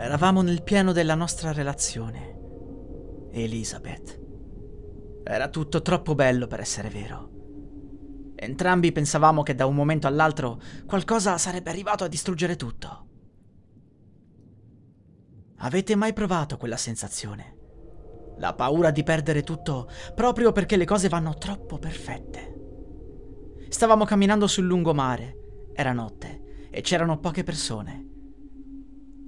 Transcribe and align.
Eravamo 0.00 0.42
nel 0.42 0.62
pieno 0.62 0.92
della 0.92 1.16
nostra 1.16 1.52
relazione. 1.52 2.38
Elizabeth. 3.32 4.20
Era 5.24 5.48
tutto 5.48 5.82
troppo 5.82 6.14
bello 6.14 6.46
per 6.46 6.60
essere 6.60 6.88
vero. 6.88 7.30
Entrambi 8.36 8.92
pensavamo 8.92 9.42
che 9.42 9.56
da 9.56 9.66
un 9.66 9.74
momento 9.74 10.06
all'altro 10.06 10.60
qualcosa 10.86 11.36
sarebbe 11.36 11.70
arrivato 11.70 12.04
a 12.04 12.08
distruggere 12.08 12.54
tutto. 12.54 13.06
Avete 15.56 15.96
mai 15.96 16.12
provato 16.12 16.56
quella 16.58 16.76
sensazione? 16.76 17.56
La 18.36 18.54
paura 18.54 18.92
di 18.92 19.02
perdere 19.02 19.42
tutto 19.42 19.90
proprio 20.14 20.52
perché 20.52 20.76
le 20.76 20.84
cose 20.84 21.08
vanno 21.08 21.34
troppo 21.34 21.76
perfette. 21.78 22.54
Stavamo 23.68 24.04
camminando 24.04 24.46
sul 24.46 24.66
lungomare, 24.66 25.72
era 25.74 25.92
notte 25.92 26.68
e 26.70 26.82
c'erano 26.82 27.18
poche 27.18 27.42
persone. 27.42 28.07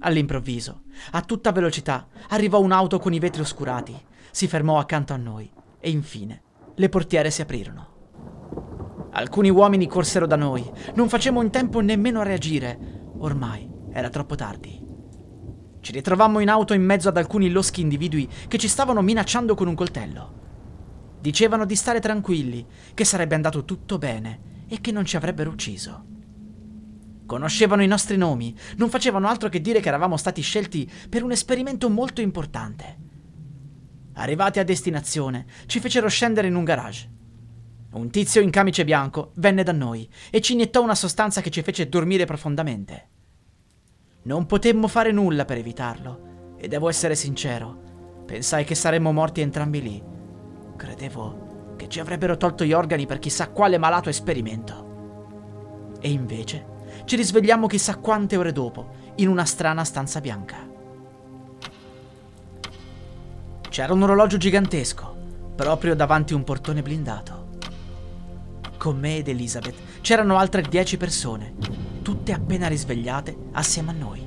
All'improvviso, 0.03 0.83
a 1.11 1.21
tutta 1.21 1.51
velocità, 1.51 2.07
arrivò 2.29 2.59
un'auto 2.59 2.97
con 2.97 3.13
i 3.13 3.19
vetri 3.19 3.41
oscurati, 3.41 3.95
si 4.31 4.47
fermò 4.47 4.79
accanto 4.79 5.13
a 5.13 5.17
noi 5.17 5.49
e 5.79 5.89
infine 5.91 6.41
le 6.75 6.89
portiere 6.89 7.29
si 7.29 7.41
aprirono. 7.41 9.09
Alcuni 9.11 9.49
uomini 9.49 9.87
corsero 9.87 10.25
da 10.25 10.35
noi, 10.35 10.67
non 10.95 11.07
facemmo 11.07 11.41
in 11.41 11.51
tempo 11.51 11.81
nemmeno 11.81 12.21
a 12.21 12.23
reagire, 12.23 13.11
ormai 13.19 13.69
era 13.91 14.09
troppo 14.09 14.35
tardi. 14.35 14.81
Ci 15.81 15.91
ritrovammo 15.91 16.39
in 16.39 16.49
auto 16.49 16.73
in 16.73 16.83
mezzo 16.83 17.09
ad 17.09 17.17
alcuni 17.17 17.51
loschi 17.51 17.81
individui 17.81 18.27
che 18.47 18.57
ci 18.57 18.67
stavano 18.67 19.01
minacciando 19.01 19.53
con 19.53 19.67
un 19.67 19.75
coltello. 19.75 20.39
Dicevano 21.19 21.65
di 21.65 21.75
stare 21.75 21.99
tranquilli, 21.99 22.65
che 22.95 23.05
sarebbe 23.05 23.35
andato 23.35 23.65
tutto 23.65 23.99
bene 23.99 24.65
e 24.67 24.81
che 24.81 24.91
non 24.91 25.05
ci 25.05 25.15
avrebbero 25.15 25.51
ucciso. 25.51 26.10
Conoscevano 27.31 27.81
i 27.81 27.87
nostri 27.87 28.17
nomi, 28.17 28.53
non 28.75 28.89
facevano 28.89 29.29
altro 29.29 29.47
che 29.47 29.61
dire 29.61 29.79
che 29.79 29.87
eravamo 29.87 30.17
stati 30.17 30.41
scelti 30.41 30.91
per 31.07 31.23
un 31.23 31.31
esperimento 31.31 31.89
molto 31.89 32.19
importante. 32.19 32.97
Arrivati 34.15 34.59
a 34.59 34.65
destinazione, 34.65 35.45
ci 35.65 35.79
fecero 35.79 36.09
scendere 36.09 36.49
in 36.49 36.55
un 36.55 36.65
garage. 36.65 37.09
Un 37.93 38.09
tizio 38.09 38.41
in 38.41 38.49
camice 38.49 38.83
bianco 38.83 39.31
venne 39.35 39.63
da 39.63 39.71
noi 39.71 40.09
e 40.29 40.41
ci 40.41 40.51
iniettò 40.51 40.83
una 40.83 40.93
sostanza 40.93 41.39
che 41.39 41.49
ci 41.49 41.61
fece 41.61 41.87
dormire 41.87 42.25
profondamente. 42.25 43.07
Non 44.23 44.45
potemmo 44.45 44.89
fare 44.89 45.13
nulla 45.13 45.45
per 45.45 45.55
evitarlo 45.55 46.55
e 46.57 46.67
devo 46.67 46.89
essere 46.89 47.15
sincero, 47.15 48.23
pensai 48.25 48.65
che 48.65 48.75
saremmo 48.75 49.13
morti 49.13 49.39
entrambi 49.39 49.81
lì. 49.81 50.03
Credevo 50.75 51.75
che 51.77 51.87
ci 51.87 52.01
avrebbero 52.01 52.35
tolto 52.35 52.65
gli 52.65 52.73
organi 52.73 53.05
per 53.05 53.19
chissà 53.19 53.51
quale 53.51 53.77
malato 53.77 54.09
esperimento. 54.09 54.89
E 56.01 56.09
invece 56.11 56.70
ci 57.05 57.15
risvegliamo 57.15 57.67
chissà 57.67 57.97
quante 57.97 58.37
ore 58.37 58.51
dopo 58.51 58.89
in 59.15 59.27
una 59.27 59.45
strana 59.45 59.83
stanza 59.83 60.21
bianca. 60.21 60.67
C'era 63.69 63.93
un 63.93 64.03
orologio 64.03 64.37
gigantesco 64.37 65.15
proprio 65.55 65.95
davanti 65.95 66.33
a 66.33 66.35
un 66.35 66.43
portone 66.43 66.81
blindato. 66.81 67.49
Con 68.77 68.97
me 68.97 69.17
ed 69.17 69.27
Elizabeth 69.27 69.75
c'erano 70.01 70.37
altre 70.37 70.63
dieci 70.63 70.97
persone, 70.97 71.53
tutte 72.01 72.33
appena 72.33 72.67
risvegliate 72.67 73.35
assieme 73.51 73.91
a 73.91 73.93
noi. 73.93 74.25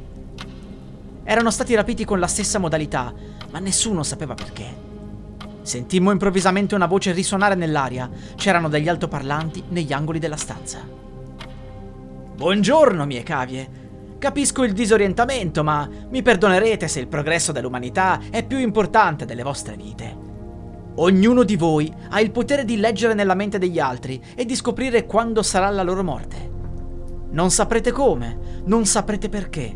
Erano 1.25 1.51
stati 1.51 1.75
rapiti 1.75 2.05
con 2.05 2.19
la 2.19 2.27
stessa 2.27 2.59
modalità, 2.59 3.13
ma 3.51 3.59
nessuno 3.59 4.03
sapeva 4.03 4.35
perché. 4.35 4.83
Sentimmo 5.63 6.11
improvvisamente 6.11 6.75
una 6.75 6.87
voce 6.87 7.13
risuonare 7.13 7.55
nell'aria. 7.55 8.11
C'erano 8.37 8.69
degli 8.69 8.89
altoparlanti 8.89 9.65
negli 9.71 9.93
angoli 9.93 10.19
della 10.19 10.37
stanza. 10.37 11.04
Buongiorno, 12.37 13.07
mie 13.07 13.23
cavie. 13.23 13.83
Capisco 14.19 14.65
il 14.65 14.73
disorientamento, 14.73 15.63
ma 15.63 15.89
mi 16.11 16.21
perdonerete 16.21 16.89
se 16.89 16.99
il 16.99 17.07
progresso 17.07 17.53
dell'umanità 17.53 18.21
è 18.29 18.45
più 18.45 18.59
importante 18.59 19.25
delle 19.25 19.45
vostre 19.45 19.77
vite. 19.77 20.23
Ognuno 20.97 21.45
di 21.45 21.55
voi 21.55 21.95
ha 22.09 22.21
il 22.21 22.33
potere 22.33 22.65
di 22.65 22.77
leggere 22.77 23.15
nella 23.15 23.37
mente 23.37 23.59
degli 23.59 23.79
altri 23.79 24.21
e 24.35 24.45
di 24.45 24.57
scoprire 24.57 25.07
quando 25.07 25.45
sarà 25.45 25.71
la 25.71 25.85
loro 25.85 26.03
morte. 26.03 26.51
Non 27.31 27.53
saprete 27.53 27.93
come, 27.93 28.63
non 28.65 28.85
saprete 28.85 29.29
perché, 29.29 29.73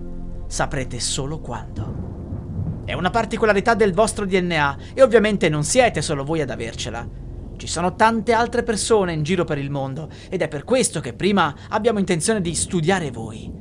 saprete 0.48 0.98
solo 0.98 1.38
quando. 1.38 2.82
È 2.84 2.92
una 2.92 3.10
particolarità 3.10 3.74
del 3.74 3.94
vostro 3.94 4.26
DNA 4.26 4.78
e 4.94 5.02
ovviamente 5.02 5.48
non 5.48 5.62
siete 5.62 6.02
solo 6.02 6.24
voi 6.24 6.40
ad 6.40 6.50
avercela. 6.50 7.27
Ci 7.58 7.66
sono 7.66 7.96
tante 7.96 8.32
altre 8.32 8.62
persone 8.62 9.12
in 9.12 9.24
giro 9.24 9.44
per 9.44 9.58
il 9.58 9.68
mondo 9.68 10.08
ed 10.30 10.42
è 10.42 10.48
per 10.48 10.62
questo 10.62 11.00
che 11.00 11.12
prima 11.12 11.52
abbiamo 11.70 11.98
intenzione 11.98 12.40
di 12.40 12.54
studiare 12.54 13.10
voi. 13.10 13.52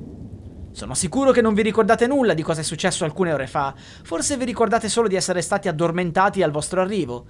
Sono 0.71 0.93
sicuro 0.93 1.31
che 1.31 1.41
non 1.41 1.55
vi 1.55 1.63
ricordate 1.63 2.05
nulla 2.05 2.35
di 2.35 2.43
cosa 2.43 2.61
è 2.61 2.63
successo 2.63 3.05
alcune 3.05 3.33
ore 3.33 3.47
fa, 3.47 3.73
forse 4.03 4.37
vi 4.37 4.45
ricordate 4.45 4.87
solo 4.87 5.07
di 5.07 5.15
essere 5.15 5.41
stati 5.41 5.67
addormentati 5.67 6.43
al 6.43 6.51
vostro 6.51 6.79
arrivo. 6.79 7.25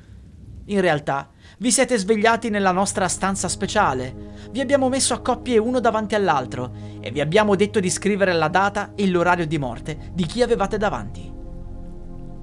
In 0.65 0.81
realtà, 0.81 1.29
vi 1.59 1.71
siete 1.71 1.97
svegliati 1.97 2.49
nella 2.49 2.71
nostra 2.71 3.07
stanza 3.07 3.47
speciale. 3.47 4.33
Vi 4.51 4.59
abbiamo 4.59 4.89
messo 4.89 5.13
a 5.13 5.21
coppie 5.21 5.57
uno 5.57 5.79
davanti 5.79 6.15
all'altro 6.15 6.73
e 6.99 7.11
vi 7.11 7.21
abbiamo 7.21 7.55
detto 7.55 7.79
di 7.79 7.89
scrivere 7.89 8.33
la 8.33 8.49
data 8.49 8.91
e 8.93 9.07
l'orario 9.07 9.47
di 9.47 9.57
morte 9.57 10.11
di 10.11 10.25
chi 10.25 10.41
avevate 10.41 10.77
davanti. 10.77 11.26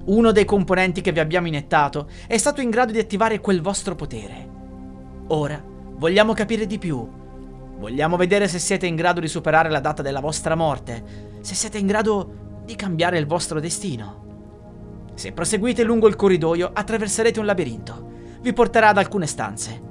Uno 0.05 0.31
dei 0.31 0.45
componenti 0.45 1.01
che 1.01 1.11
vi 1.11 1.19
abbiamo 1.19 1.47
iniettato 1.47 2.07
è 2.27 2.37
stato 2.37 2.61
in 2.61 2.69
grado 2.69 2.91
di 2.91 2.99
attivare 2.99 3.39
quel 3.39 3.61
vostro 3.61 3.95
potere. 3.95 4.49
Ora 5.27 5.61
vogliamo 5.65 6.33
capire 6.33 6.67
di 6.67 6.77
più. 6.77 7.07
Vogliamo 7.77 8.15
vedere 8.15 8.47
se 8.47 8.59
siete 8.59 8.85
in 8.85 8.95
grado 8.95 9.19
di 9.19 9.27
superare 9.27 9.69
la 9.69 9.79
data 9.79 10.03
della 10.03 10.19
vostra 10.19 10.55
morte, 10.55 11.39
se 11.41 11.55
siete 11.55 11.79
in 11.79 11.87
grado 11.87 12.61
di 12.63 12.75
cambiare 12.75 13.17
il 13.17 13.25
vostro 13.25 13.59
destino. 13.59 14.23
Se 15.15 15.31
proseguite 15.31 15.83
lungo 15.83 16.07
il 16.07 16.15
corridoio 16.15 16.69
attraverserete 16.71 17.39
un 17.39 17.45
labirinto 17.45 18.13
vi 18.41 18.53
porterà 18.53 18.89
ad 18.89 18.99
alcune 18.99 19.25
stanze. 19.25 19.81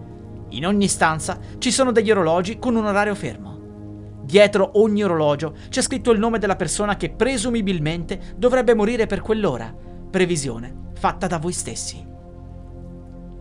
In 0.51 0.65
ogni 0.65 0.87
stanza 0.87 1.41
ci 1.59 1.73
sono 1.73 1.91
degli 1.91 2.13
orologi 2.13 2.61
con 2.61 2.77
un 2.77 2.85
orario 2.85 3.17
fermo. 3.17 4.21
Dietro 4.23 4.71
ogni 4.75 5.03
orologio 5.03 5.57
c'è 5.69 5.83
scritto 5.83 6.13
il 6.13 6.21
nome 6.21 6.39
della 6.39 6.55
persona 6.55 6.97
che 6.97 7.11
presumibilmente 7.11 8.35
dovrebbe 8.37 8.75
morire 8.75 9.07
per 9.07 9.23
quell'ora, 9.23 9.75
previsione 10.15 10.93
fatta 10.95 11.27
da 11.27 11.39
voi 11.39 11.53
stessi. 11.53 12.07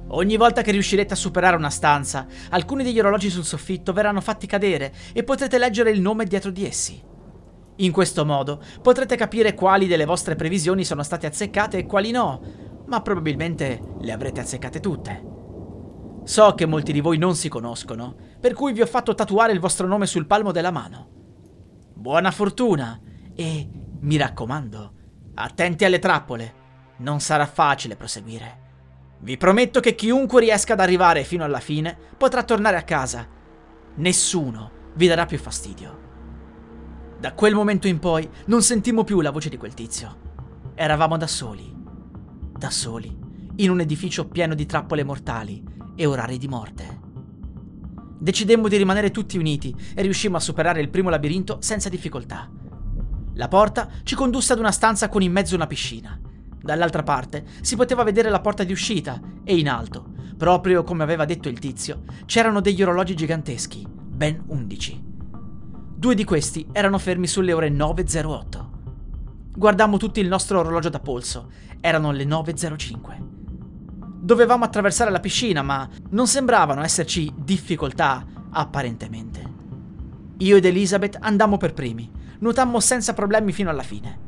Ogni 0.08 0.38
volta 0.38 0.64
che 0.64 0.72
riuscirete 0.72 1.14
a 1.14 1.16
superare 1.16 1.56
una 1.56 1.70
stanza, 1.70 2.26
alcuni 2.50 2.84
degli 2.84 2.98
orologi 2.98 3.30
sul 3.30 3.44
soffitto 3.44 3.94
verranno 3.94 4.22
fatti 4.22 4.48
cadere 4.48 4.92
e 5.14 5.24
potrete 5.24 5.60
leggere 5.60 5.92
il 5.92 6.02
nome 6.02 6.26
dietro 6.26 6.50
di 6.50 6.66
essi. 6.66 7.00
In 7.76 7.92
questo 7.92 8.26
modo 8.26 8.60
potrete 8.82 9.16
capire 9.16 9.54
quali 9.54 9.86
delle 9.86 10.06
vostre 10.06 10.34
previsioni 10.34 10.84
sono 10.84 11.04
state 11.04 11.28
azzeccate 11.28 11.78
e 11.78 11.86
quali 11.86 12.10
no, 12.10 12.42
ma 12.88 13.04
probabilmente 13.04 13.80
le 14.00 14.12
avrete 14.12 14.40
azzeccate 14.40 14.80
tutte. 14.80 15.24
So 16.24 16.56
che 16.56 16.66
molti 16.66 16.92
di 16.92 17.02
voi 17.02 17.20
non 17.20 17.36
si 17.36 17.50
conoscono, 17.50 18.16
per 18.40 18.56
cui 18.56 18.74
vi 18.74 18.82
ho 18.82 18.88
fatto 18.88 19.14
tatuare 19.14 19.54
il 19.54 19.60
vostro 19.60 19.86
nome 19.86 20.08
sul 20.08 20.26
palmo 20.26 20.52
della 20.52 20.72
mano. 20.72 21.08
Buona 21.94 22.32
fortuna 22.32 23.00
e, 23.36 23.70
mi 24.00 24.18
raccomando, 24.18 24.94
attenti 25.36 25.86
alle 25.86 26.00
trappole. 26.00 26.62
Non 26.98 27.20
sarà 27.20 27.46
facile 27.46 27.96
proseguire. 27.96 28.62
Vi 29.20 29.38
prometto 29.38 29.80
che 29.80 29.96
chiunque 29.96 30.42
riesca 30.42 30.74
ad 30.74 30.80
arrivare 30.80 31.24
fino 31.24 31.44
alla 31.44 31.60
fine 31.60 31.98
potrà 32.18 32.44
tornare 32.44 32.78
a 32.78 32.84
casa. 32.84 33.28
Nessuno 33.96 34.72
vi 34.96 35.08
darà 35.08 35.26
più 35.26 35.38
fastidio. 35.38 36.02
Da 37.20 37.34
quel 37.34 37.56
momento 37.56 37.88
in 37.88 38.00
poi 38.00 38.30
non 38.46 38.62
sentimmo 38.62 39.04
più 39.04 39.22
la 39.22 39.32
voce 39.32 39.50
di 39.50 39.58
quel 39.58 39.74
tizio. 39.74 40.72
Eravamo 40.76 41.18
da 41.18 41.28
soli 41.28 41.74
da 42.64 42.70
soli, 42.70 43.14
in 43.58 43.70
un 43.70 43.82
edificio 43.82 44.30
pieno 44.30 44.54
di 44.56 44.66
trappole 44.66 45.04
mortali 45.04 45.62
e 45.98 46.06
orari 46.06 46.38
di 46.38 46.48
morte. 46.48 47.02
Decidemmo 48.18 48.70
di 48.70 48.78
rimanere 48.78 49.12
tutti 49.12 49.38
uniti 49.38 49.76
e 49.94 50.02
riuscimmo 50.02 50.38
a 50.38 50.40
superare 50.40 50.80
il 50.80 50.90
primo 50.90 51.10
labirinto 51.10 51.58
senza 51.60 51.90
difficoltà. 51.90 52.50
La 53.34 53.50
porta 53.50 53.90
ci 54.04 54.16
condusse 54.16 54.54
ad 54.54 54.60
una 54.60 54.72
stanza 54.72 55.10
con 55.10 55.22
in 55.22 55.34
mezzo 55.34 55.56
una 55.56 55.68
piscina. 55.68 56.18
Dall'altra 56.64 57.04
parte 57.04 57.44
si 57.60 57.76
poteva 57.76 58.04
vedere 58.04 58.30
la 58.30 58.40
porta 58.40 58.64
di 58.64 58.72
uscita 58.72 59.20
e 59.44 59.58
in 59.58 59.68
alto, 59.68 60.14
proprio 60.38 60.84
come 60.84 61.04
aveva 61.04 61.26
detto 61.26 61.50
il 61.50 61.60
tizio, 61.60 62.04
c'erano 62.26 62.62
degli 62.62 62.82
orologi 62.82 63.16
giganteschi, 63.16 63.86
ben 63.86 64.42
undici. 64.48 64.98
Due 65.04 66.16
di 66.16 66.24
questi 66.24 66.66
erano 66.72 67.00
fermi 67.00 67.28
sulle 67.28 67.52
ore 67.52 67.70
9.08. 67.70 68.66
Guardammo 69.56 69.98
tutti 69.98 70.22
il 70.22 70.30
nostro 70.30 70.60
orologio 70.60 70.88
da 70.88 71.00
polso. 71.00 71.52
Erano 71.82 72.12
le 72.12 72.24
9.05. 72.24 74.22
Dovevamo 74.22 74.64
attraversare 74.64 75.12
la 75.12 75.20
piscina, 75.20 75.62
ma 75.64 75.86
non 76.12 76.28
sembravano 76.28 76.82
esserci 76.82 77.30
difficoltà, 77.36 78.26
apparentemente. 78.52 79.52
Io 80.38 80.56
ed 80.56 80.64
Elizabeth 80.64 81.18
andammo 81.20 81.58
per 81.58 81.74
primi, 81.74 82.10
nuotammo 82.40 82.80
senza 82.80 83.14
problemi 83.14 83.52
fino 83.52 83.70
alla 83.70 83.84
fine. 83.84 84.23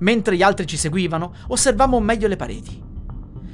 Mentre 0.00 0.36
gli 0.36 0.42
altri 0.42 0.66
ci 0.66 0.76
seguivano, 0.76 1.34
osservammo 1.48 2.00
meglio 2.00 2.28
le 2.28 2.36
pareti. 2.36 2.82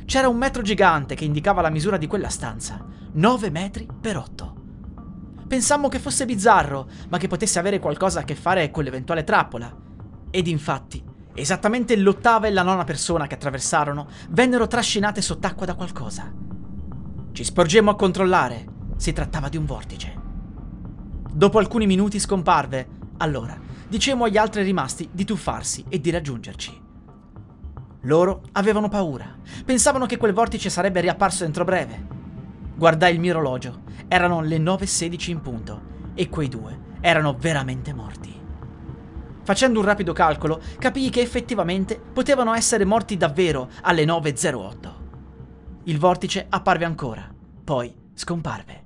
C'era 0.04 0.28
un 0.28 0.37
metro 0.37 0.62
gigante 0.62 1.14
che 1.14 1.25
indicava 1.25 1.60
la 1.60 1.70
misura 1.70 1.96
di 1.96 2.06
quella 2.06 2.28
stanza, 2.28 2.84
9 3.12 3.50
metri 3.50 3.88
per 4.00 4.16
8. 4.16 4.54
Pensammo 5.48 5.88
che 5.88 5.98
fosse 5.98 6.25
bizzarro, 6.25 6.88
ma 7.08 7.19
che 7.19 7.28
potesse 7.28 7.58
avere 7.58 7.78
qualcosa 7.78 8.20
a 8.20 8.25
che 8.25 8.34
fare 8.34 8.70
con 8.70 8.84
l'eventuale 8.84 9.25
trappola. 9.25 9.75
Ed 10.31 10.46
infatti, 10.46 11.02
esattamente 11.34 11.96
l'ottava 11.96 12.46
e 12.46 12.52
la 12.52 12.62
nona 12.62 12.84
persona 12.84 13.26
che 13.26 13.34
attraversarono 13.34 14.08
vennero 14.31 14.66
trascinate 14.66 15.20
sott'acqua 15.20 15.66
da 15.66 15.75
qualcosa. 15.75 16.32
Ci 17.32 17.44
sporgemmo 17.44 17.90
a 17.90 17.96
controllare. 17.96 18.64
Si 18.96 19.12
trattava 19.12 19.48
di 19.48 19.56
un 19.56 19.66
vortice. 19.66 20.14
Dopo 21.31 21.58
alcuni 21.58 21.87
minuti 21.87 22.19
scomparve. 22.19 22.88
Allora, 23.19 23.58
dicemmo 23.88 24.25
agli 24.25 24.37
altri 24.37 24.62
rimasti 24.62 25.09
di 25.12 25.25
tuffarsi 25.25 25.85
e 25.88 26.00
di 26.00 26.11
raggiungerci. 26.11 26.85
Loro 28.03 28.43
avevano 28.53 28.88
paura. 28.88 29.37
Pensavano 29.65 30.06
che 30.06 30.17
quel 30.17 30.33
vortice 30.33 30.71
sarebbe 30.71 31.00
riapparso 31.00 31.44
entro 31.44 31.65
breve. 31.65 32.06
Guardai 32.77 33.15
il 33.15 33.21
mio 33.21 33.35
orologio. 33.35 33.83
Erano 34.09 34.41
le 34.41 34.59
9.16 34.59 35.31
in 35.31 35.41
punto 35.41 35.83
e 36.15 36.29
quei 36.29 36.49
due 36.49 36.85
erano 37.00 37.37
veramente 37.38 37.93
morti. 37.93 38.35
Facendo 39.43 39.79
un 39.79 39.85
rapido 39.85 40.12
calcolo, 40.12 40.61
capii 40.79 41.11
che 41.11 41.21
effettivamente 41.21 42.00
potevano 42.00 42.53
essere 42.55 42.85
morti 42.85 43.17
davvero 43.17 43.69
alle 43.82 44.05
9.08. 44.05 44.93
Il 45.85 45.99
vortice 45.99 46.47
apparve 46.49 46.85
ancora, 46.85 47.32
poi 47.62 47.94
scomparve. 48.12 48.86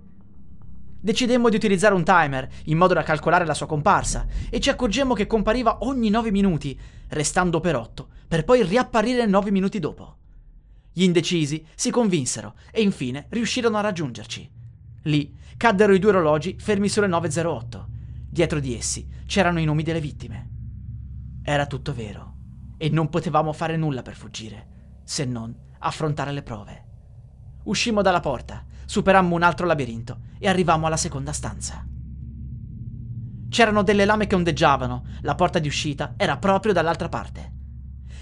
Decidemmo 1.02 1.49
di 1.49 1.56
utilizzare 1.56 1.94
un 1.94 2.05
timer 2.05 2.47
in 2.64 2.76
modo 2.76 2.93
da 2.93 3.02
calcolare 3.02 3.47
la 3.47 3.55
sua 3.55 3.67
comparsa 3.67 4.26
e 4.50 4.61
ci 4.61 4.69
accorgemmo 4.69 5.14
che 5.14 5.26
compariva 5.26 5.79
ogni 5.81 6.11
9 6.11 6.31
minuti, 6.31 6.79
restando 7.08 7.61
per 7.61 7.75
8, 7.75 8.08
per 8.29 8.44
poi 8.44 8.62
riapparire 8.62 9.25
9 9.25 9.50
minuti 9.50 9.79
dopo. 9.79 10.17
Gli 10.93 11.05
indecisi 11.05 11.64
si 11.75 11.91
convinsero 11.91 12.55
e 12.70 12.82
infine 12.82 13.26
riuscirono 13.31 13.79
a 13.79 13.81
raggiungerci. 13.81 14.50
Lì 15.05 15.35
caddero 15.56 15.94
i 15.94 15.99
due 15.99 16.11
orologi 16.11 16.56
fermi 16.58 16.88
sulle 16.88 17.06
9.08. 17.06 17.85
Dietro 18.29 18.61
di 18.61 18.76
essi 18.76 19.08
c'erano 19.25 19.58
i 19.58 19.64
nomi 19.64 19.82
delle 19.82 20.00
vittime. 20.00 20.49
Era 21.43 21.67
tutto 21.67 21.94
vero 21.94 22.35
e 22.76 22.91
non 22.91 23.08
potevamo 23.08 23.53
fare 23.53 23.76
nulla 23.76 24.03
per 24.03 24.14
fuggire, 24.14 24.99
se 25.05 25.25
non 25.25 25.55
affrontare 25.79 26.32
le 26.32 26.43
prove. 26.43 26.85
Uscimmo 27.64 28.03
dalla 28.03 28.20
porta, 28.20 28.64
superammo 28.90 29.37
un 29.37 29.44
altro 29.44 29.66
labirinto 29.66 30.19
e 30.40 30.48
arrivammo 30.48 30.88
alla 30.88 30.96
seconda 30.96 31.32
stanza. 31.32 31.87
C'erano 33.48 33.84
delle 33.84 34.04
lame 34.04 34.26
che 34.26 34.34
ondeggiavano, 34.34 35.04
la 35.20 35.37
porta 35.37 35.60
di 35.60 35.69
uscita 35.69 36.14
era 36.16 36.38
proprio 36.38 36.72
dall'altra 36.72 37.08
parte. 37.08 37.52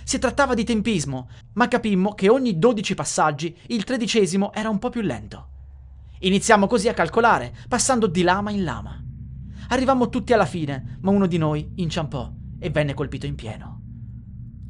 Si 0.04 0.18
trattava 0.18 0.52
di 0.52 0.64
tempismo, 0.64 1.30
ma 1.54 1.68
capimmo 1.68 2.12
che 2.12 2.28
ogni 2.28 2.58
12 2.58 2.94
passaggi 2.94 3.56
il 3.68 3.84
tredicesimo 3.84 4.52
era 4.52 4.68
un 4.68 4.78
po' 4.78 4.90
più 4.90 5.00
lento. 5.00 5.48
Iniziamo 6.18 6.66
così 6.66 6.88
a 6.88 6.94
calcolare, 6.94 7.54
passando 7.66 8.06
di 8.06 8.20
lama 8.20 8.50
in 8.50 8.64
lama. 8.64 9.02
Arrivammo 9.68 10.10
tutti 10.10 10.34
alla 10.34 10.44
fine, 10.44 10.98
ma 11.00 11.10
uno 11.10 11.26
di 11.26 11.38
noi 11.38 11.66
inciampò 11.76 12.30
e 12.58 12.68
venne 12.68 12.92
colpito 12.92 13.24
in 13.24 13.36
pieno. 13.36 13.80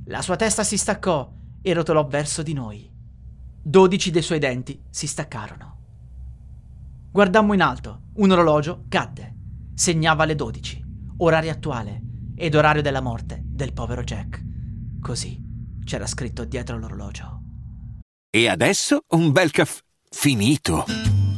La 0.04 0.22
sua 0.22 0.36
testa 0.36 0.62
si 0.62 0.78
staccò 0.78 1.28
e 1.60 1.72
rotolò 1.72 2.06
verso 2.06 2.44
di 2.44 2.52
noi. 2.52 2.88
Dodici 3.60 4.12
dei 4.12 4.22
suoi 4.22 4.38
denti 4.38 4.80
si 4.90 5.08
staccarono. 5.08 5.77
Guardammo 7.10 7.54
in 7.54 7.62
alto, 7.62 8.02
un 8.16 8.30
orologio 8.30 8.84
cadde. 8.88 9.34
Segnava 9.74 10.24
le 10.24 10.34
dodici, 10.34 10.84
orario 11.18 11.50
attuale 11.50 12.02
ed 12.36 12.54
orario 12.54 12.82
della 12.82 13.00
morte 13.00 13.40
del 13.42 13.72
povero 13.72 14.04
Jack. 14.04 14.44
Così 15.00 15.42
c'era 15.84 16.06
scritto 16.06 16.44
dietro 16.44 16.78
l'orologio. 16.78 17.42
E 18.30 18.48
adesso 18.48 19.00
un 19.08 19.32
bel 19.32 19.50
caffè 19.50 19.80
finito. 20.10 20.84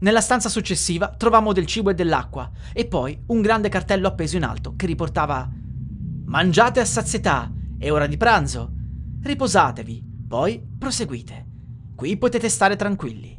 Nella 0.00 0.20
stanza 0.20 0.48
successiva 0.48 1.08
trovammo 1.08 1.52
del 1.52 1.66
cibo 1.66 1.90
e 1.90 1.94
dell'acqua 1.94 2.48
e 2.72 2.86
poi 2.86 3.20
un 3.26 3.40
grande 3.40 3.68
cartello 3.68 4.06
appeso 4.06 4.36
in 4.36 4.44
alto 4.44 4.74
che 4.76 4.86
riportava 4.86 5.50
Mangiate 6.26 6.78
a 6.78 6.84
sazietà, 6.84 7.50
è 7.78 7.90
ora 7.90 8.06
di 8.06 8.16
pranzo. 8.16 8.70
Riposatevi, 9.22 10.04
poi 10.28 10.62
proseguite. 10.78 11.46
Qui 11.96 12.16
potete 12.16 12.48
stare 12.48 12.76
tranquilli. 12.76 13.36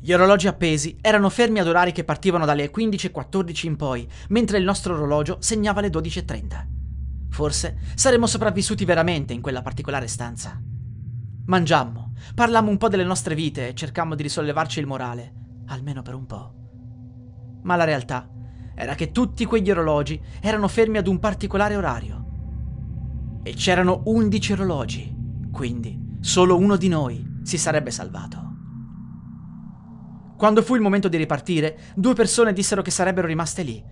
Gli 0.00 0.12
orologi 0.12 0.46
appesi 0.46 0.96
erano 1.02 1.28
fermi 1.28 1.58
ad 1.58 1.66
orari 1.66 1.92
che 1.92 2.04
partivano 2.04 2.46
dalle 2.46 2.70
15.14 2.70 3.66
in 3.66 3.76
poi, 3.76 4.08
mentre 4.28 4.56
il 4.56 4.64
nostro 4.64 4.94
orologio 4.94 5.36
segnava 5.40 5.82
le 5.82 5.88
12.30. 5.88 6.66
Forse 7.28 7.78
saremmo 7.94 8.26
sopravvissuti 8.26 8.86
veramente 8.86 9.34
in 9.34 9.42
quella 9.42 9.60
particolare 9.60 10.06
stanza. 10.06 10.58
Mangiammo, 11.44 12.14
parlammo 12.34 12.70
un 12.70 12.78
po' 12.78 12.88
delle 12.88 13.04
nostre 13.04 13.34
vite 13.34 13.68
e 13.68 13.74
cercammo 13.74 14.14
di 14.14 14.22
risollevarci 14.22 14.78
il 14.80 14.86
morale 14.86 15.39
almeno 15.70 16.02
per 16.02 16.14
un 16.14 16.26
po'. 16.26 16.54
Ma 17.62 17.76
la 17.76 17.84
realtà 17.84 18.28
era 18.74 18.94
che 18.94 19.10
tutti 19.10 19.44
quegli 19.44 19.70
orologi 19.70 20.20
erano 20.40 20.68
fermi 20.68 20.98
ad 20.98 21.06
un 21.06 21.18
particolare 21.18 21.76
orario. 21.76 22.26
E 23.42 23.54
c'erano 23.54 24.02
11 24.04 24.52
orologi, 24.52 25.16
quindi 25.50 26.16
solo 26.20 26.56
uno 26.56 26.76
di 26.76 26.88
noi 26.88 27.38
si 27.42 27.58
sarebbe 27.58 27.90
salvato. 27.90 28.48
Quando 30.36 30.62
fu 30.62 30.74
il 30.74 30.80
momento 30.80 31.08
di 31.08 31.16
ripartire, 31.16 31.78
due 31.94 32.14
persone 32.14 32.52
dissero 32.52 32.82
che 32.82 32.90
sarebbero 32.90 33.26
rimaste 33.26 33.62
lì. 33.62 33.82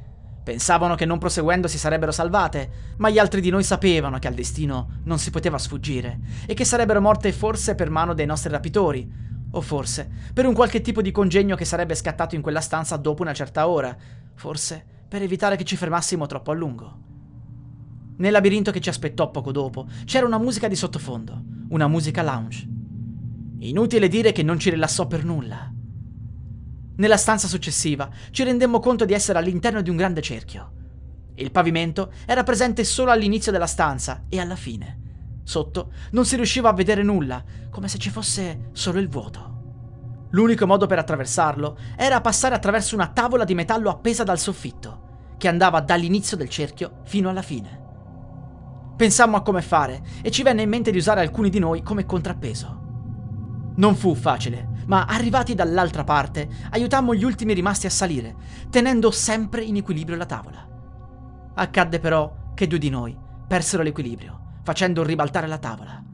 Pensavano 0.43 0.95
che 0.95 1.05
non 1.05 1.19
proseguendo 1.19 1.69
si 1.69 1.77
sarebbero 1.77 2.11
salvate, 2.11 2.95
ma 2.97 3.11
gli 3.11 3.19
altri 3.19 3.43
di 3.43 3.51
noi 3.51 3.63
sapevano 3.63 4.19
che 4.19 4.29
al 4.29 4.35
destino 4.35 5.01
non 5.05 5.19
si 5.19 5.31
poteva 5.31 5.59
sfuggire 5.59 6.21
e 6.47 6.55
che 6.55 6.65
sarebbero 6.65 7.03
morte 7.03 7.33
forse 7.33 7.75
per 7.75 7.91
mano 7.91 8.15
dei 8.15 8.25
nostri 8.25 8.51
rapitori, 8.51 9.28
o 9.51 9.61
forse 9.61 10.09
per 10.33 10.47
un 10.47 10.55
qualche 10.55 10.81
tipo 10.81 11.01
di 11.01 11.11
congegno 11.11 11.57
che 11.57 11.65
sarebbe 11.65 11.95
scattato 11.95 12.35
in 12.35 12.43
quella 12.43 12.61
stanza 12.61 12.97
dopo 12.97 13.23
una 13.23 13.35
certa 13.35 13.69
ora. 13.69 13.97
Forse 14.35 14.85
per 15.09 15.23
evitare 15.23 15.57
che 15.57 15.65
ci 15.65 15.77
fermassimo 15.77 16.27
troppo 16.27 16.51
a 16.51 16.55
lungo. 16.55 16.99
Nel 18.19 18.33
labirinto 18.33 18.71
che 18.71 18.81
ci 18.81 18.89
aspettò 18.89 19.31
poco 19.31 19.53
dopo 19.53 19.87
c'era 20.05 20.27
una 20.27 20.39
musica 20.39 20.69
di 20.69 20.77
sottofondo, 20.77 21.43
una 21.71 21.89
musica 21.89 22.23
lounge. 22.23 22.67
Inutile 23.61 24.09
dire 24.09 24.33
che 24.33 24.43
non 24.43 24.59
ci 24.59 24.71
rilassò 24.71 25.07
per 25.07 25.25
nulla. 25.25 25.73
Nella 26.97 27.17
stanza 27.17 27.47
successiva 27.47 28.11
ci 28.31 28.43
rendemmo 28.43 28.81
conto 28.81 29.05
di 29.05 29.13
essere 29.13 29.39
all'interno 29.39 29.83
di 29.83 29.91
un 29.91 29.97
grande 29.97 30.21
cerchio. 30.21 30.73
Il 31.37 31.53
pavimento 31.53 32.13
era 32.27 32.43
presente 32.43 32.83
solo 32.83 33.13
all'inizio 33.13 33.53
della 33.53 33.67
stanza 33.67 34.25
e 34.29 34.41
alla 34.41 34.57
fine. 34.57 35.08
Sotto 35.49 35.93
non 36.11 36.27
si 36.27 36.37
riusciva 36.37 36.69
a 36.69 36.75
vedere 36.75 37.03
nulla, 37.03 37.43
come 37.71 37.89
se 37.89 37.97
ci 37.97 38.11
fosse 38.11 38.69
solo 38.73 38.99
il 38.99 39.09
vuoto. 39.09 40.27
L'unico 40.33 40.67
modo 40.67 40.85
per 40.85 40.99
attraversarlo 40.99 41.79
era 41.97 42.21
passare 42.21 42.55
attraverso 42.55 42.95
una 42.95 43.07
tavola 43.07 43.45
di 43.45 43.55
metallo 43.55 43.89
appesa 43.89 44.25
dal 44.25 44.39
soffitto, 44.39 45.37
che 45.39 45.49
andava 45.49 45.81
dall'inizio 45.81 46.37
del 46.37 46.51
cerchio 46.51 47.01
fino 47.05 47.31
alla 47.31 47.41
fine. 47.41 47.81
Pensammo 48.95 49.39
a 49.39 49.41
come 49.41 49.63
fare 49.63 50.03
e 50.21 50.31
ci 50.31 50.43
venne 50.43 50.61
in 50.61 50.69
mente 50.69 50.91
di 50.91 50.99
usare 50.99 51.23
alcuni 51.23 51.49
di 51.49 51.59
noi 51.59 51.83
come 51.83 52.05
contrappeso. 52.05 52.81
Non 53.77 53.97
fu 53.97 54.15
facile, 54.15 54.83
ma 54.85 55.07
arrivati 55.07 55.55
dall'altra 55.55 56.05
parte, 56.05 56.47
aiutammo 56.73 57.15
gli 57.15 57.25
ultimi 57.25 57.55
rimasti 57.55 57.87
a 57.87 57.91
salire, 57.91 58.37
tenendo 58.69 59.11
sempre 59.11 59.63
in 59.63 59.77
equilibrio 59.77 60.19
la 60.19 60.27
tavola. 60.27 60.69
Accadde 61.55 62.01
però 62.01 62.51
che 62.53 62.67
due 62.67 62.79
di 62.79 62.91
noi 62.91 63.17
persero 63.47 63.83
l'equilibrio 63.83 64.43
facendo 64.69 65.03
ribaltare 65.03 65.47
la 65.47 65.57
tavola. 65.57 66.05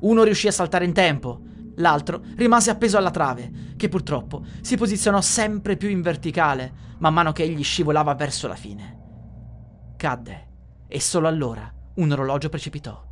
Uno 0.00 0.22
riuscì 0.22 0.48
a 0.48 0.52
saltare 0.52 0.84
in 0.84 0.92
tempo, 0.92 1.40
l'altro 1.76 2.20
rimase 2.34 2.68
appeso 2.68 2.98
alla 2.98 3.10
trave, 3.10 3.72
che 3.74 3.88
purtroppo 3.88 4.44
si 4.60 4.76
posizionò 4.76 5.22
sempre 5.22 5.78
più 5.78 5.88
in 5.88 6.02
verticale 6.02 6.84
man 6.98 7.14
mano 7.14 7.32
che 7.32 7.44
egli 7.44 7.64
scivolava 7.64 8.14
verso 8.14 8.48
la 8.48 8.54
fine. 8.54 9.94
cadde 9.96 10.48
e 10.88 11.00
solo 11.00 11.26
allora 11.26 11.72
un 11.94 12.12
orologio 12.12 12.50
precipitò. 12.50 13.02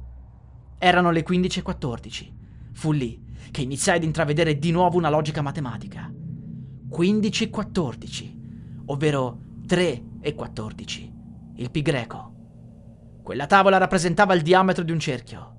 Erano 0.76 1.10
le 1.10 1.24
15.14. 1.24 2.32
Fu 2.74 2.92
lì 2.92 3.24
che 3.50 3.62
iniziai 3.62 3.96
ad 3.96 4.02
intravedere 4.02 4.58
di 4.58 4.70
nuovo 4.70 4.98
una 4.98 5.08
logica 5.08 5.40
matematica. 5.40 6.12
15.14, 6.90 8.84
ovvero 8.86 9.38
3 9.66 10.04
e 10.20 10.34
14, 10.34 11.12
il 11.56 11.70
pi 11.70 11.80
greco. 11.80 12.33
Quella 13.24 13.46
tavola 13.46 13.78
rappresentava 13.78 14.34
il 14.34 14.42
diametro 14.42 14.84
di 14.84 14.92
un 14.92 14.98
cerchio. 14.98 15.52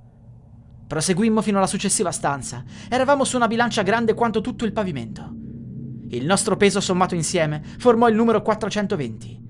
Proseguimmo 0.85 1.41
fino 1.41 1.57
alla 1.57 1.65
successiva 1.65 2.11
stanza. 2.11 2.63
Eravamo 2.87 3.23
su 3.23 3.37
una 3.37 3.47
bilancia 3.47 3.81
grande 3.81 4.13
quanto 4.13 4.39
tutto 4.39 4.65
il 4.65 4.71
pavimento. 4.71 5.33
Il 6.09 6.27
nostro 6.27 6.57
peso 6.57 6.79
sommato 6.79 7.15
insieme 7.15 7.63
formò 7.79 8.07
il 8.07 8.13
numero 8.13 8.43
420. 8.43 9.41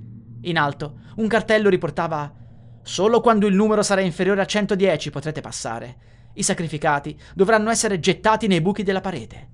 In 0.43 0.57
alto, 0.57 0.99
un 1.17 1.27
cartello 1.27 1.67
riportava 1.67 2.31
Solo 2.83 3.19
quando 3.19 3.47
il 3.47 3.53
numero 3.53 3.83
sarà 3.83 3.99
inferiore 3.99 4.39
a 4.39 4.45
110 4.45 5.09
potrete 5.09 5.41
passare. 5.41 5.97
I 6.35 6.43
sacrificati 6.43 7.19
dovranno 7.33 7.69
essere 7.69 7.99
gettati 7.99 8.47
nei 8.47 8.61
buchi 8.61 8.83
della 8.83 9.01
parete. 9.01 9.49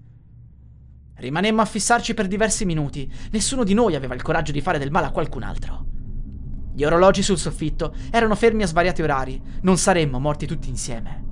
Rimanemmo 1.16 1.62
a 1.62 1.66
fissarci 1.66 2.14
per 2.14 2.28
diversi 2.28 2.66
minuti. 2.66 3.12
Nessuno 3.32 3.64
di 3.64 3.74
noi 3.74 3.96
aveva 3.96 4.14
il 4.14 4.22
coraggio 4.22 4.52
di 4.52 4.62
fare 4.62 4.78
del 4.78 4.92
male 4.92 5.08
a 5.08 5.12
qualcun 5.12 5.42
altro. 5.42 5.86
Gli 6.82 6.86
orologi 6.86 7.22
sul 7.22 7.38
soffitto 7.38 7.94
erano 8.10 8.34
fermi 8.34 8.64
a 8.64 8.66
svariati 8.66 9.04
orari. 9.04 9.40
Non 9.62 9.78
saremmo 9.78 10.18
morti 10.18 10.48
tutti 10.48 10.68
insieme. 10.68 11.24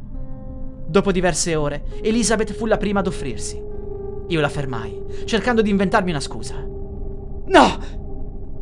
Dopo 0.85 1.11
diverse 1.11 1.55
ore, 1.55 1.85
Elizabeth 2.03 2.53
fu 2.53 2.67
la 2.67 2.77
prima 2.77 2.99
ad 2.99 3.07
offrirsi. 3.07 3.59
Io 4.27 4.41
la 4.41 4.47
fermai, 4.47 5.01
cercando 5.25 5.63
di 5.63 5.71
inventarmi 5.71 6.11
una 6.11 6.19
scusa. 6.19 6.53
No! 6.53 7.79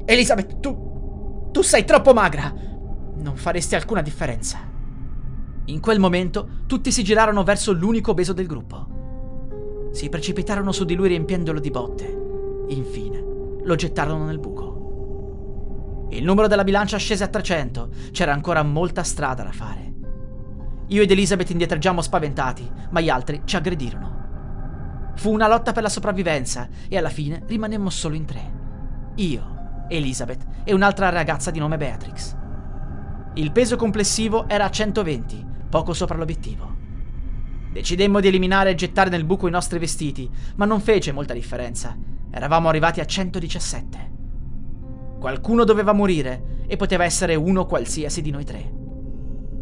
Elizabeth, 0.06 0.62
tu. 0.62 1.50
tu 1.52 1.62
sei 1.62 1.84
troppo 1.84 2.14
magra! 2.14 2.54
non 3.18 3.36
faresti 3.36 3.76
alcuna 3.76 4.02
differenza. 4.02 4.58
In 5.66 5.82
quel 5.82 6.00
momento 6.00 6.48
tutti 6.68 6.94
si 6.94 7.04
girarono 7.04 7.44
verso 7.44 7.74
l'unico 7.74 8.12
obeso 8.12 8.32
del 8.32 8.48
gruppo. 8.48 9.90
Si 9.92 10.08
precipitarono 10.08 10.72
su 10.72 10.86
di 10.86 10.96
lui 10.96 11.10
riempiendolo 11.10 11.60
di 11.60 11.70
botte. 11.70 12.18
Infine 12.70 13.26
lo 13.62 13.76
gettarono 13.76 14.24
nel 14.24 14.40
buco. 14.40 14.67
Il 16.10 16.24
numero 16.24 16.48
della 16.48 16.64
bilancia 16.64 16.98
scese 16.98 17.26
a 17.26 17.28
300, 17.28 17.90
c'era 18.12 18.32
ancora 18.32 18.64
molta 18.64 19.04
strada 19.04 19.44
da 19.44 19.52
fare. 19.52 19.94
Io 20.88 21.02
ed 21.02 21.12
Elizabeth 21.12 21.50
indietreggiammo 21.50 22.02
spaventati, 22.02 22.70
ma 22.92 23.02
gli 23.02 23.10
altri 23.10 23.42
ci 23.44 23.58
aggredirono. 23.58 25.12
Fu 25.16 25.34
una 25.34 25.48
lotta 25.48 25.74
per 25.74 25.84
la 25.84 25.90
sopravvivenza 25.90 26.70
e 26.88 26.98
alla 26.98 27.10
fine 27.10 27.44
rimanemmo 27.46 27.90
solo 27.90 28.16
in 28.16 28.26
tre. 28.26 28.54
Io, 29.16 29.86
Elizabeth 29.90 30.46
e 30.64 30.74
un'altra 30.74 31.10
ragazza 31.10 31.52
di 31.52 31.60
nome 31.60 31.78
Beatrix. 31.78 32.36
Il 33.34 33.52
peso 33.52 33.76
complessivo 33.76 34.48
era 34.48 34.64
a 34.64 34.70
120, 34.70 35.46
poco 35.70 35.94
sopra 35.94 36.18
l'obiettivo. 36.18 36.76
Decidemmo 37.72 38.22
di 38.22 38.28
eliminare 38.28 38.72
e 38.72 38.76
gettare 38.76 39.10
nel 39.10 39.26
buco 39.26 39.48
i 39.48 39.52
nostri 39.52 39.78
vestiti, 39.78 40.30
ma 40.56 40.66
non 40.66 40.80
fece 40.80 41.12
molta 41.12 41.34
differenza. 41.34 41.96
Eravamo 42.32 42.70
arrivati 42.70 43.02
a 43.02 43.06
117. 43.06 44.07
Qualcuno 45.20 45.64
doveva 45.64 45.94
morire 45.94 46.64
e 46.68 46.76
poteva 46.76 47.04
essere 47.04 47.36
uno 47.36 47.66
qualsiasi 47.66 48.22
di 48.22 48.32
noi 48.32 48.44
tre. 48.44 48.72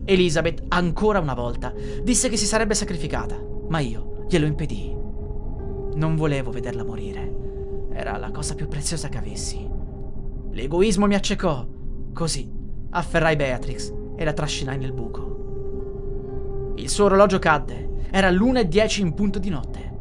Elizabeth, 0.06 0.64
ancora 0.68 1.20
una 1.20 1.34
volta, 1.34 1.74
disse 2.04 2.30
che 2.30 2.38
si 2.38 2.46
sarebbe 2.46 2.74
sacrificata, 2.74 3.36
ma 3.70 3.80
io 3.80 4.26
glielo 4.28 4.46
impedii. 4.46 4.96
Non 5.96 6.16
volevo 6.16 6.52
vederla 6.52 6.84
morire. 6.84 7.34
Era 7.92 8.18
la 8.18 8.32
cosa 8.32 8.56
più 8.56 8.68
preziosa 8.68 9.08
che 9.08 9.18
avessi. 9.18 9.68
L'egoismo 10.52 11.08
mi 11.08 11.16
accecò. 11.16 11.66
Così 12.14 12.52
afferrai 12.90 13.36
Beatrix 13.36 13.94
e 14.16 14.24
la 14.24 14.34
trascinai 14.34 14.78
nel 14.78 14.94
buco. 14.94 16.74
Il 16.76 16.90
suo 16.90 17.06
orologio 17.06 17.40
cadde. 17.40 17.84
Era 18.12 18.30
l'una 18.30 18.60
e 18.60 18.68
dieci 18.68 19.02
in 19.02 19.14
punto 19.14 19.40
di 19.40 19.50
notte. 19.50 19.94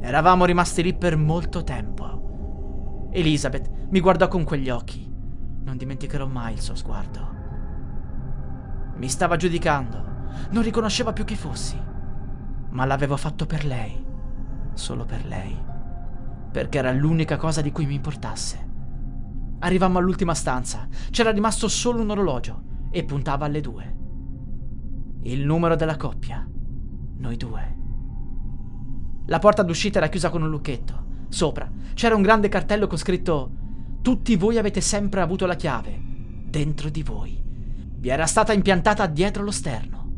Eravamo 0.00 0.44
rimasti 0.44 0.82
lì 0.82 0.94
per 0.94 1.16
molto 1.16 1.64
tempo. 1.64 3.08
Elizabeth 3.10 3.70
mi 3.88 4.00
guardò 4.00 4.26
con 4.26 4.42
quegli 4.42 4.68
occhi. 4.68 5.08
Non 5.62 5.76
dimenticherò 5.76 6.26
mai 6.26 6.54
il 6.54 6.60
suo 6.60 6.74
sguardo. 6.74 7.34
Mi 8.96 9.08
stava 9.08 9.36
giudicando. 9.36 10.04
Non 10.50 10.62
riconosceva 10.62 11.12
più 11.12 11.24
chi 11.24 11.36
fossi. 11.36 11.80
Ma 12.70 12.84
l'avevo 12.84 13.16
fatto 13.16 13.46
per 13.46 13.64
lei. 13.64 14.04
Solo 14.74 15.04
per 15.04 15.24
lei. 15.24 15.56
Perché 16.50 16.78
era 16.78 16.92
l'unica 16.92 17.36
cosa 17.36 17.60
di 17.60 17.70
cui 17.70 17.86
mi 17.86 17.94
importasse. 17.94 18.64
Arrivammo 19.60 19.98
all'ultima 19.98 20.34
stanza. 20.34 20.88
C'era 21.10 21.30
rimasto 21.30 21.68
solo 21.68 22.00
un 22.00 22.10
orologio 22.10 22.62
e 22.90 23.04
puntava 23.04 23.46
alle 23.46 23.60
due. 23.60 23.96
Il 25.22 25.44
numero 25.44 25.76
della 25.76 25.96
coppia. 25.96 26.44
Noi 27.18 27.36
due. 27.36 27.76
La 29.26 29.38
porta 29.38 29.62
d'uscita 29.62 29.98
era 29.98 30.08
chiusa 30.08 30.30
con 30.30 30.42
un 30.42 30.50
lucchetto. 30.50 31.04
Sopra 31.28 31.70
c'era 31.94 32.14
un 32.14 32.22
grande 32.22 32.48
cartello 32.48 32.86
con 32.86 32.98
scritto 32.98 33.64
Tutti 34.06 34.36
voi 34.36 34.56
avete 34.56 34.80
sempre 34.80 35.20
avuto 35.20 35.46
la 35.46 35.56
chiave. 35.56 36.00
Dentro 36.00 36.90
di 36.90 37.02
voi. 37.02 37.42
Vi 37.42 38.08
era 38.08 38.24
stata 38.26 38.52
impiantata 38.52 39.08
dietro 39.08 39.42
lo 39.42 39.50
sterno. 39.50 40.12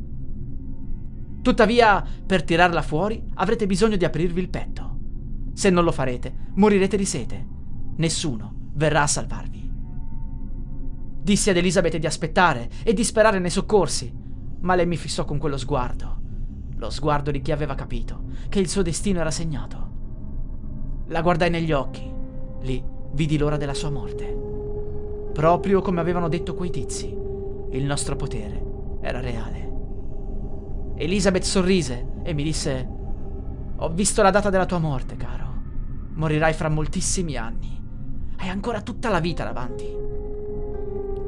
Tuttavia, 1.40 2.04
per 2.26 2.42
tirarla 2.42 2.82
fuori 2.82 3.30
avrete 3.36 3.64
bisogno 3.64 3.96
di 3.96 4.04
aprirvi 4.04 4.42
il 4.42 4.50
petto. 4.50 4.98
Se 5.54 5.70
non 5.70 5.84
lo 5.84 5.92
farete, 5.92 6.50
morirete 6.56 6.98
di 6.98 7.06
sete. 7.06 7.46
Nessuno 7.96 8.72
verrà 8.74 9.04
a 9.04 9.06
salvarvi. 9.06 9.72
Dissi 11.22 11.48
ad 11.48 11.56
Elisabeth 11.56 11.96
di 11.96 12.06
aspettare 12.06 12.68
e 12.84 12.92
di 12.92 13.02
sperare 13.02 13.38
nei 13.38 13.48
soccorsi, 13.48 14.12
ma 14.60 14.74
lei 14.74 14.86
mi 14.86 14.98
fissò 14.98 15.24
con 15.24 15.38
quello 15.38 15.56
sguardo, 15.56 16.20
lo 16.76 16.90
sguardo 16.90 17.30
di 17.30 17.40
chi 17.40 17.52
aveva 17.52 17.74
capito 17.74 18.24
che 18.50 18.60
il 18.60 18.68
suo 18.68 18.82
destino 18.82 19.20
era 19.20 19.30
segnato. 19.30 19.92
La 21.06 21.22
guardai 21.22 21.48
negli 21.48 21.72
occhi, 21.72 22.06
lì 22.60 22.96
vidi 23.12 23.38
l'ora 23.38 23.56
della 23.56 23.74
sua 23.74 23.90
morte. 23.90 24.36
Proprio 25.32 25.80
come 25.80 26.00
avevano 26.00 26.28
detto 26.28 26.54
quei 26.54 26.70
tizi, 26.70 27.06
il 27.70 27.84
nostro 27.84 28.16
potere 28.16 28.60
era 29.00 29.20
reale. 29.20 29.66
Elisabeth 30.96 31.44
sorrise 31.44 32.06
e 32.22 32.32
mi 32.32 32.42
disse: 32.42 32.88
Ho 33.76 33.88
visto 33.90 34.22
la 34.22 34.30
data 34.30 34.50
della 34.50 34.66
tua 34.66 34.78
morte, 34.78 35.16
caro. 35.16 35.46
Morirai 36.14 36.52
fra 36.52 36.68
moltissimi 36.68 37.36
anni. 37.36 37.80
Hai 38.36 38.48
ancora 38.48 38.80
tutta 38.80 39.08
la 39.08 39.20
vita 39.20 39.44
davanti. 39.44 39.86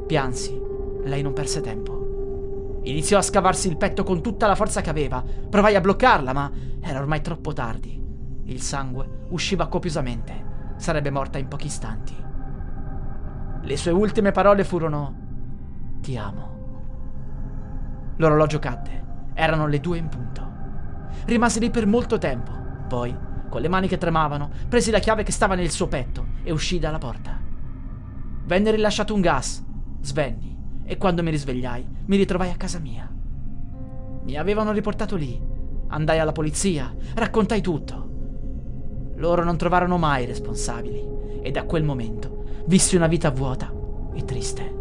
Piansi. 0.07 0.59
Lei 1.03 1.21
non 1.21 1.33
perse 1.33 1.61
tempo. 1.61 2.79
Iniziò 2.83 3.17
a 3.17 3.21
scavarsi 3.21 3.69
il 3.69 3.77
petto 3.77 4.03
con 4.03 4.21
tutta 4.21 4.47
la 4.47 4.55
forza 4.55 4.81
che 4.81 4.89
aveva. 4.89 5.23
Provai 5.49 5.75
a 5.75 5.81
bloccarla, 5.81 6.33
ma 6.33 6.51
era 6.81 6.99
ormai 6.99 7.21
troppo 7.21 7.53
tardi. 7.53 7.99
Il 8.45 8.61
sangue 8.61 9.25
usciva 9.29 9.67
copiosamente. 9.67 10.49
Sarebbe 10.81 11.11
morta 11.11 11.37
in 11.37 11.47
pochi 11.47 11.67
istanti. 11.67 12.15
Le 13.61 13.77
sue 13.77 13.91
ultime 13.91 14.31
parole 14.31 14.63
furono: 14.63 15.15
Ti 16.01 16.17
amo. 16.17 18.13
L'orologio 18.15 18.57
cadde. 18.57 19.03
Erano 19.35 19.67
le 19.67 19.79
due 19.79 19.99
in 19.99 20.09
punto. 20.09 20.51
Rimasi 21.25 21.59
lì 21.59 21.69
per 21.69 21.85
molto 21.85 22.17
tempo. 22.17 22.51
Poi 22.87 23.15
con 23.47 23.61
le 23.61 23.67
mani 23.67 23.87
che 23.87 23.99
tremavano, 23.99 24.49
presi 24.67 24.89
la 24.89 24.97
chiave 24.97 25.21
che 25.21 25.31
stava 25.31 25.53
nel 25.53 25.69
suo 25.69 25.87
petto 25.87 26.29
e 26.41 26.51
uscì 26.51 26.79
dalla 26.79 26.97
porta. 26.97 27.39
Venne 28.45 28.71
rilasciato 28.71 29.13
un 29.13 29.21
gas, 29.21 29.63
svenni 29.99 30.57
e 30.83 30.97
quando 30.97 31.21
mi 31.21 31.29
risvegliai 31.29 31.87
mi 32.05 32.17
ritrovai 32.17 32.49
a 32.49 32.57
casa 32.57 32.79
mia. 32.79 33.07
Mi 34.23 34.35
avevano 34.35 34.71
riportato 34.71 35.15
lì, 35.15 35.39
andai 35.89 36.17
alla 36.17 36.31
polizia, 36.31 36.91
raccontai 37.13 37.61
tutto. 37.61 38.10
Loro 39.21 39.43
non 39.43 39.55
trovarono 39.55 39.99
mai 39.99 40.25
responsabili 40.25 41.07
e 41.43 41.51
da 41.51 41.65
quel 41.65 41.83
momento 41.83 42.63
vissi 42.65 42.95
una 42.95 43.05
vita 43.05 43.29
vuota 43.29 43.71
e 44.13 44.25
triste. 44.25 44.79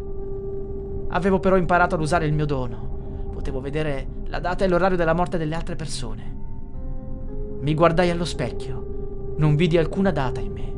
Avevo 1.11 1.39
però 1.41 1.59
imparato 1.59 1.95
ad 1.95 2.01
usare 2.01 2.25
il 2.25 2.33
mio 2.33 2.47
dono. 2.47 3.29
Potevo 3.35 3.61
vedere 3.61 4.07
la 4.29 4.39
data 4.39 4.65
e 4.65 4.69
l'orario 4.69 4.97
della 4.97 5.13
morte 5.13 5.37
delle 5.37 5.55
altre 5.55 5.77
persone. 5.77 6.39
Mi 7.61 7.75
guardai 7.75 8.09
allo 8.09 8.25
specchio, 8.25 9.35
non 9.37 9.57
vidi 9.57 9.77
alcuna 9.77 10.11
data 10.11 10.41
in 10.41 10.53
me, 10.53 10.73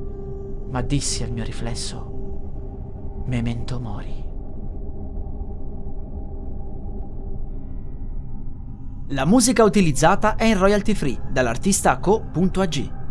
ma 0.68 0.82
dissi 0.82 1.22
al 1.22 1.30
mio 1.30 1.44
riflesso, 1.44 3.22
memento 3.26 3.78
mori. 3.78 4.24
La 9.10 9.24
musica 9.24 9.62
utilizzata 9.62 10.34
è 10.34 10.46
in 10.46 10.58
royalty 10.58 10.94
free 10.94 11.20
dall'artista 11.30 11.98
co.ag. 11.98 13.01